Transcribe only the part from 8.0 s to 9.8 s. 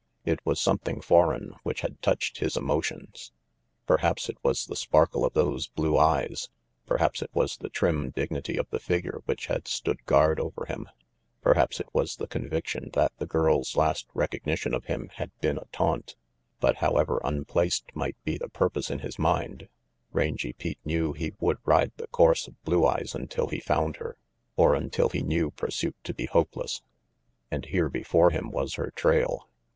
dignity of the figure which had